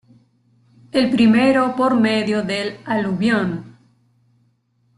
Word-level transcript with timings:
El 0.91 1.11
primero 1.11 1.75
por 1.75 1.93
medio 1.93 2.41
del 2.41 2.79
aluvión. 2.85 3.77